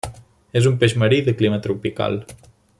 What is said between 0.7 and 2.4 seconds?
peix marí i de clima tropical.